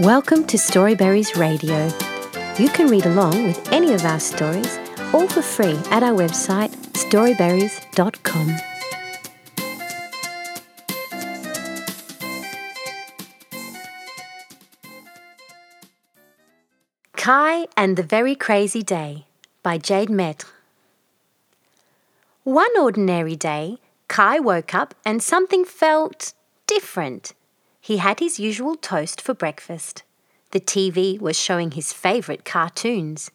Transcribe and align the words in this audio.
Welcome 0.00 0.46
to 0.46 0.56
Storyberries 0.56 1.36
Radio. 1.36 1.90
You 2.58 2.70
can 2.70 2.86
read 2.86 3.04
along 3.04 3.44
with 3.44 3.70
any 3.70 3.92
of 3.92 4.02
our 4.06 4.18
stories, 4.18 4.78
all 5.12 5.28
for 5.28 5.42
free, 5.42 5.78
at 5.90 6.02
our 6.02 6.14
website 6.16 6.70
storyberries.com. 6.94 8.56
Kai 17.12 17.66
and 17.76 17.98
the 17.98 18.02
Very 18.02 18.34
Crazy 18.34 18.82
Day 18.82 19.26
by 19.62 19.76
Jade 19.76 20.08
Maître. 20.08 20.46
One 22.44 22.74
ordinary 22.78 23.36
day, 23.36 23.76
Kai 24.08 24.38
woke 24.38 24.74
up 24.74 24.94
and 25.04 25.22
something 25.22 25.66
felt 25.66 26.32
different. 26.66 27.34
He 27.80 27.96
had 27.96 28.20
his 28.20 28.38
usual 28.38 28.76
toast 28.76 29.20
for 29.20 29.34
breakfast. 29.34 30.02
The 30.50 30.60
TV 30.60 31.18
was 31.18 31.38
showing 31.38 31.72
his 31.72 31.92
favourite 31.92 32.44
cartoons. 32.44 33.30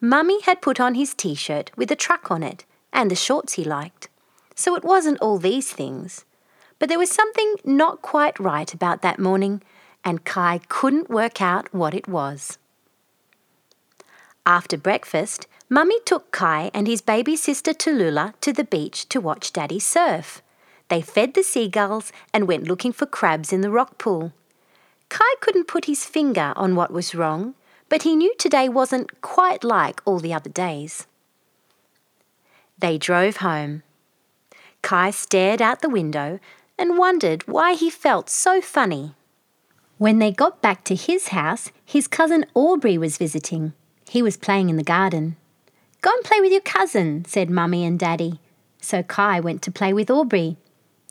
Mummy 0.00 0.40
had 0.42 0.62
put 0.62 0.80
on 0.80 0.94
his 0.94 1.14
t 1.14 1.34
shirt 1.34 1.70
with 1.76 1.90
a 1.90 1.96
truck 1.96 2.30
on 2.30 2.42
it 2.42 2.64
and 2.92 3.10
the 3.10 3.16
shorts 3.16 3.54
he 3.54 3.64
liked. 3.64 4.08
So 4.54 4.76
it 4.76 4.84
wasn't 4.84 5.20
all 5.20 5.38
these 5.38 5.72
things. 5.72 6.24
But 6.78 6.88
there 6.88 6.98
was 6.98 7.10
something 7.10 7.54
not 7.64 8.02
quite 8.02 8.38
right 8.38 8.72
about 8.72 9.02
that 9.02 9.18
morning, 9.18 9.62
and 10.04 10.24
Kai 10.24 10.60
couldn't 10.68 11.08
work 11.08 11.40
out 11.40 11.72
what 11.72 11.94
it 11.94 12.08
was. 12.08 12.58
After 14.44 14.76
breakfast, 14.76 15.46
Mummy 15.68 16.00
took 16.00 16.32
Kai 16.32 16.70
and 16.74 16.86
his 16.86 17.00
baby 17.00 17.36
sister 17.36 17.72
Tallulah 17.72 18.34
to 18.40 18.52
the 18.52 18.64
beach 18.64 19.08
to 19.10 19.20
watch 19.20 19.52
Daddy 19.52 19.78
surf. 19.78 20.42
They 20.92 21.00
fed 21.00 21.32
the 21.32 21.42
seagulls 21.42 22.12
and 22.34 22.46
went 22.46 22.68
looking 22.68 22.92
for 22.92 23.06
crabs 23.06 23.50
in 23.50 23.62
the 23.62 23.70
rock 23.70 23.96
pool. 23.96 24.34
Kai 25.08 25.34
couldn't 25.40 25.66
put 25.66 25.86
his 25.86 26.04
finger 26.04 26.52
on 26.54 26.76
what 26.76 26.92
was 26.92 27.14
wrong, 27.14 27.54
but 27.88 28.02
he 28.02 28.14
knew 28.14 28.34
today 28.36 28.68
wasn't 28.68 29.22
quite 29.22 29.64
like 29.64 30.02
all 30.04 30.18
the 30.18 30.34
other 30.34 30.50
days. 30.50 31.06
They 32.78 32.98
drove 32.98 33.38
home. 33.38 33.84
Kai 34.82 35.12
stared 35.12 35.62
out 35.62 35.80
the 35.80 35.88
window 35.88 36.38
and 36.78 36.98
wondered 36.98 37.48
why 37.48 37.72
he 37.72 37.88
felt 37.88 38.28
so 38.28 38.60
funny. 38.60 39.14
When 39.96 40.18
they 40.18 40.30
got 40.30 40.60
back 40.60 40.84
to 40.84 40.94
his 40.94 41.28
house, 41.28 41.72
his 41.86 42.06
cousin 42.06 42.44
Aubrey 42.52 42.98
was 42.98 43.16
visiting. 43.16 43.72
He 44.10 44.20
was 44.20 44.36
playing 44.36 44.68
in 44.68 44.76
the 44.76 44.84
garden. 44.84 45.36
Go 46.02 46.12
and 46.12 46.22
play 46.22 46.42
with 46.42 46.52
your 46.52 46.60
cousin, 46.60 47.24
said 47.24 47.48
Mummy 47.48 47.82
and 47.82 47.98
Daddy. 47.98 48.40
So 48.82 49.02
Kai 49.02 49.40
went 49.40 49.62
to 49.62 49.72
play 49.72 49.94
with 49.94 50.10
Aubrey. 50.10 50.58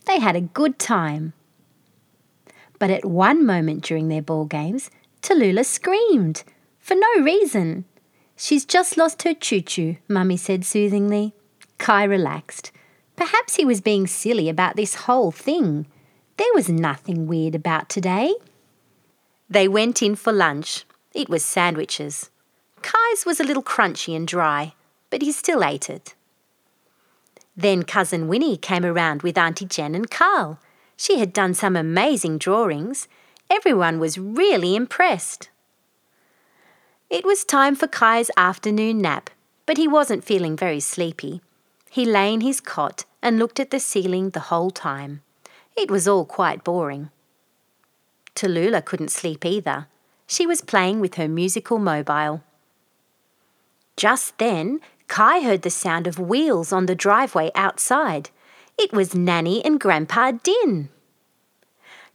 They 0.06 0.20
had 0.20 0.36
a 0.36 0.42
good 0.42 0.80
time. 0.80 1.34
But 2.80 2.90
at 2.90 3.06
one 3.06 3.46
moment 3.46 3.84
during 3.84 4.08
their 4.08 4.22
ball 4.22 4.46
games, 4.46 4.90
Tallulah 5.22 5.66
screamed 5.66 6.44
for 6.80 6.96
no 6.96 7.24
reason. 7.24 7.86
She's 8.36 8.66
just 8.66 8.98
lost 8.98 9.22
her 9.24 9.36
choo 9.36 9.62
choo, 9.62 9.98
Mummy 10.08 10.38
said 10.38 10.66
soothingly. 10.66 11.34
Kai 11.78 12.04
relaxed. 12.04 12.72
Perhaps 13.16 13.56
he 13.56 13.66
was 13.66 13.82
being 13.82 14.08
silly 14.08 14.50
about 14.50 14.76
this 14.76 14.96
whole 15.06 15.32
thing. 15.32 15.86
There 16.38 16.54
was 16.56 16.70
nothing 16.70 17.28
weird 17.28 17.54
about 17.54 17.88
today. 17.88 18.34
They 19.48 19.68
went 19.68 20.02
in 20.02 20.16
for 20.16 20.34
lunch. 20.34 20.86
It 21.14 21.30
was 21.30 21.46
sandwiches. 21.46 22.32
Kai's 22.82 23.26
was 23.26 23.40
a 23.40 23.44
little 23.44 23.62
crunchy 23.62 24.16
and 24.16 24.28
dry, 24.28 24.74
but 25.12 25.22
he 25.22 25.32
still 25.32 25.64
ate 25.64 25.90
it. 25.90 26.16
Then 27.62 27.84
Cousin 27.84 28.28
Winnie 28.28 28.58
came 28.58 28.84
around 28.84 29.22
with 29.22 29.38
Auntie 29.38 29.66
Jen 29.66 29.94
and 29.94 30.10
Carl. 30.10 30.60
She 30.98 31.20
had 31.20 31.32
done 31.32 31.54
some 31.54 31.76
amazing 31.76 32.40
drawings. 32.40 33.08
Everyone 33.52 34.00
was 34.00 34.18
really 34.18 34.76
impressed. 34.76 35.52
It 37.12 37.24
was 37.24 37.44
time 37.44 37.76
for 37.76 37.86
Kai's 37.86 38.32
afternoon 38.36 39.00
nap, 39.00 39.30
but 39.68 39.78
he 39.78 39.88
wasn't 39.88 40.24
feeling 40.24 40.58
very 40.58 40.80
sleepy. 40.80 41.42
He 41.92 42.04
lay 42.04 42.34
in 42.34 42.42
his 42.42 42.62
cot 42.62 43.06
and 43.22 43.38
looked 43.38 43.60
at 43.60 43.70
the 43.70 43.80
ceiling 43.80 44.32
the 44.32 44.48
whole 44.50 44.72
time. 44.72 45.22
It 45.78 45.92
was 45.92 46.08
all 46.08 46.26
quite 46.26 46.64
boring. 46.64 47.12
Tallulah 48.34 48.86
couldn't 48.86 49.12
sleep 49.12 49.46
either. 49.46 49.86
She 50.26 50.48
was 50.48 50.62
playing 50.62 51.00
with 51.00 51.14
her 51.14 51.28
musical 51.28 51.78
mobile. 51.78 52.42
Just 53.98 54.40
then, 54.40 54.80
Kai 55.12 55.42
heard 55.42 55.64
the 55.64 55.70
sound 55.70 56.08
of 56.08 56.20
wheels 56.20 56.72
on 56.72 56.86
the 56.86 56.96
driveway 56.96 57.52
outside. 57.54 58.30
It 58.78 58.94
was 58.94 59.14
Nanny 59.14 59.62
and 59.66 59.78
Grandpa 59.78 60.32
Din. 60.32 60.88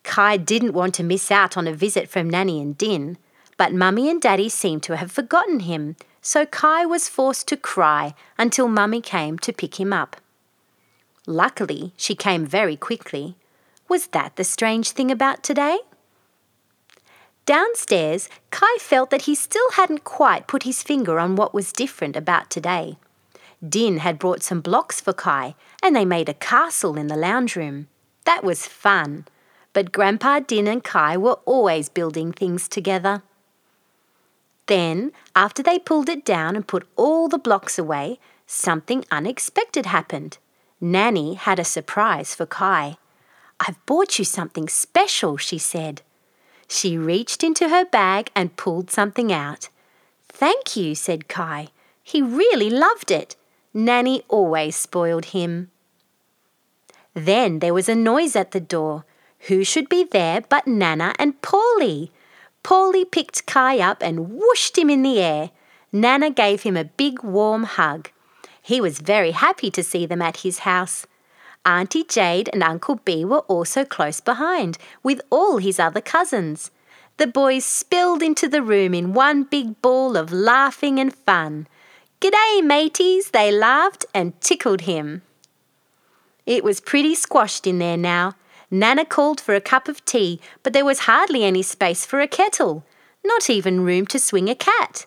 Kai 0.02 0.38
didn't 0.38 0.72
want 0.72 0.94
to 0.94 1.02
miss 1.02 1.30
out 1.30 1.58
on 1.58 1.66
a 1.66 1.74
visit 1.74 2.08
from 2.08 2.30
Nanny 2.30 2.58
and 2.58 2.78
Din, 2.78 3.18
but 3.58 3.74
Mummy 3.74 4.08
and 4.08 4.18
Daddy 4.18 4.48
seemed 4.48 4.82
to 4.84 4.96
have 4.96 5.12
forgotten 5.12 5.60
him, 5.60 5.96
so 6.22 6.46
Kai 6.46 6.86
was 6.86 7.06
forced 7.06 7.46
to 7.48 7.56
cry 7.58 8.14
until 8.38 8.66
Mummy 8.66 9.02
came 9.02 9.38
to 9.40 9.52
pick 9.52 9.78
him 9.78 9.92
up. 9.92 10.16
Luckily, 11.26 11.92
she 11.98 12.14
came 12.14 12.46
very 12.46 12.76
quickly. 12.76 13.36
Was 13.90 14.06
that 14.06 14.36
the 14.36 14.42
strange 14.42 14.92
thing 14.92 15.10
about 15.10 15.42
today? 15.42 15.80
Downstairs, 17.46 18.28
Kai 18.50 18.76
felt 18.80 19.10
that 19.10 19.22
he 19.22 19.34
still 19.36 19.70
hadn't 19.72 20.02
quite 20.02 20.48
put 20.48 20.64
his 20.64 20.82
finger 20.82 21.20
on 21.20 21.36
what 21.36 21.54
was 21.54 21.72
different 21.72 22.16
about 22.16 22.50
today. 22.50 22.98
Din 23.66 23.98
had 23.98 24.18
brought 24.18 24.42
some 24.42 24.60
blocks 24.60 25.00
for 25.00 25.12
Kai, 25.12 25.54
and 25.80 25.94
they 25.94 26.04
made 26.04 26.28
a 26.28 26.34
castle 26.34 26.98
in 26.98 27.06
the 27.06 27.16
lounge 27.16 27.54
room. 27.54 27.86
That 28.24 28.42
was 28.42 28.66
fun. 28.66 29.26
But 29.72 29.92
Grandpa 29.92 30.40
Din 30.40 30.66
and 30.66 30.82
Kai 30.82 31.16
were 31.16 31.38
always 31.44 31.88
building 31.88 32.32
things 32.32 32.66
together. 32.66 33.22
Then, 34.66 35.12
after 35.36 35.62
they 35.62 35.78
pulled 35.78 36.08
it 36.08 36.24
down 36.24 36.56
and 36.56 36.66
put 36.66 36.88
all 36.96 37.28
the 37.28 37.38
blocks 37.38 37.78
away, 37.78 38.18
something 38.46 39.04
unexpected 39.12 39.86
happened. 39.86 40.38
Nanny 40.80 41.34
had 41.34 41.60
a 41.60 41.64
surprise 41.64 42.34
for 42.34 42.46
Kai. 42.46 42.96
I've 43.60 43.84
bought 43.86 44.18
you 44.18 44.24
something 44.24 44.68
special, 44.68 45.36
she 45.36 45.58
said. 45.58 46.02
She 46.68 46.98
reached 46.98 47.42
into 47.42 47.68
her 47.68 47.84
bag 47.84 48.30
and 48.34 48.56
pulled 48.56 48.90
something 48.90 49.32
out. 49.32 49.68
Thank 50.28 50.76
you, 50.76 50.94
said 50.94 51.28
Kai. 51.28 51.68
He 52.02 52.20
really 52.22 52.70
loved 52.70 53.10
it. 53.10 53.36
Nanny 53.72 54.22
always 54.28 54.76
spoiled 54.76 55.26
him. 55.26 55.70
Then 57.14 57.60
there 57.60 57.74
was 57.74 57.88
a 57.88 57.94
noise 57.94 58.36
at 58.36 58.50
the 58.50 58.60
door. 58.60 59.04
Who 59.48 59.64
should 59.64 59.88
be 59.88 60.04
there 60.04 60.42
but 60.48 60.66
Nana 60.66 61.14
and 61.18 61.40
Paulie? 61.40 62.10
Paulie 62.62 63.10
picked 63.10 63.46
Kai 63.46 63.78
up 63.78 64.02
and 64.02 64.30
whooshed 64.30 64.76
him 64.76 64.90
in 64.90 65.02
the 65.02 65.20
air. 65.20 65.50
Nana 65.92 66.30
gave 66.30 66.62
him 66.62 66.76
a 66.76 66.84
big 66.84 67.22
warm 67.22 67.64
hug. 67.64 68.10
He 68.60 68.80
was 68.80 68.98
very 68.98 69.30
happy 69.30 69.70
to 69.70 69.84
see 69.84 70.04
them 70.04 70.20
at 70.20 70.38
his 70.38 70.60
house. 70.60 71.06
Auntie 71.66 72.04
Jade 72.04 72.48
and 72.52 72.62
Uncle 72.62 73.00
B 73.04 73.24
were 73.24 73.40
also 73.40 73.84
close 73.84 74.20
behind, 74.20 74.78
with 75.02 75.20
all 75.30 75.58
his 75.58 75.80
other 75.80 76.00
cousins. 76.00 76.70
The 77.16 77.26
boys 77.26 77.64
spilled 77.64 78.22
into 78.22 78.48
the 78.48 78.62
room 78.62 78.94
in 78.94 79.14
one 79.14 79.42
big 79.42 79.82
ball 79.82 80.16
of 80.16 80.32
laughing 80.32 81.00
and 81.00 81.12
fun. 81.12 81.66
G'day, 82.20 82.62
mateys, 82.62 83.30
they 83.30 83.50
laughed 83.50 84.06
and 84.14 84.40
tickled 84.40 84.82
him. 84.82 85.22
It 86.46 86.62
was 86.62 86.80
pretty 86.80 87.16
squashed 87.16 87.66
in 87.66 87.78
there 87.80 87.96
now. 87.96 88.34
Nana 88.70 89.04
called 89.04 89.40
for 89.40 89.54
a 89.54 89.60
cup 89.60 89.88
of 89.88 90.04
tea, 90.04 90.40
but 90.62 90.72
there 90.72 90.84
was 90.84 91.00
hardly 91.00 91.44
any 91.44 91.62
space 91.62 92.06
for 92.06 92.20
a 92.20 92.28
kettle, 92.28 92.84
not 93.24 93.50
even 93.50 93.80
room 93.80 94.06
to 94.06 94.18
swing 94.18 94.48
a 94.48 94.54
cat. 94.54 95.06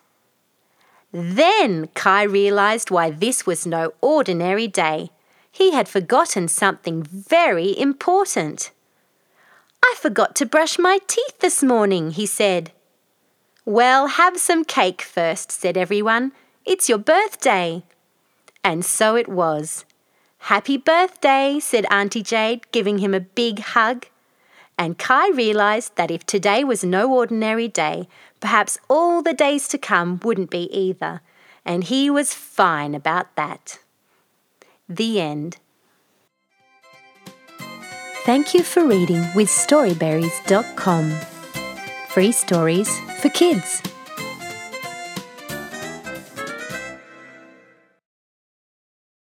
Then 1.14 1.88
Kai 1.94 2.24
realised 2.24 2.92
why 2.92 3.09
this 3.09 3.46
was 3.46 3.66
no 3.66 3.94
ordinary 4.02 4.68
day. 4.68 5.09
He 5.52 5.72
had 5.72 5.90
forgotten 5.90 6.48
something 6.48 7.04
very 7.04 7.78
important. 7.78 8.72
I 9.84 9.96
forgot 9.98 10.36
to 10.38 10.46
brush 10.46 10.78
my 10.78 11.00
teeth 11.08 11.40
this 11.40 11.64
morning, 11.64 12.12
he 12.12 12.26
said. 12.26 12.72
Well, 13.66 14.07
have 14.07 14.38
some 14.38 14.63
cake 14.63 15.01
first, 15.01 15.51
said 15.51 15.78
everyone. 15.78 16.31
It's 16.66 16.90
your 16.90 16.98
birthday. 16.98 17.84
And 18.63 18.84
so 18.84 19.16
it 19.16 19.28
was. 19.28 19.86
Happy 20.44 20.78
birthday, 20.78 21.60
said 21.60 21.86
Auntie 21.92 22.24
Jade, 22.24 22.72
giving 22.72 23.00
him 23.00 23.13
a 23.13 23.19
big 23.19 23.60
hug. 23.60 24.07
And 24.78 24.98
Kai 24.98 25.30
realised 25.30 25.96
that 25.98 26.12
if 26.12 26.25
today 26.25 26.63
was 26.63 26.84
no 26.84 27.13
ordinary 27.13 27.68
day, 27.68 28.07
perhaps 28.40 28.78
all 28.90 29.22
the 29.22 29.34
days 29.34 29.68
to 29.69 29.78
come 29.78 30.19
wouldn't 30.24 30.50
be 30.50 30.69
either. 30.75 31.22
And 31.66 31.84
he 31.84 32.10
was 32.10 32.34
fine 32.34 32.96
about 32.96 33.36
that. 33.36 33.80
The 34.89 35.21
end. 35.21 35.57
Thank 38.25 38.53
you 38.53 38.63
for 38.63 38.86
reading 38.86 39.24
with 39.36 39.47
Storyberries.com. 39.47 41.12
Free 42.09 42.31
stories 42.31 42.89
for 43.21 43.30
kids. 43.30 43.81